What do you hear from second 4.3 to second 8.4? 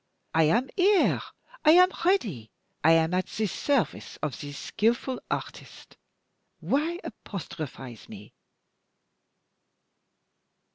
this skillful artist. Why apostrophize me?"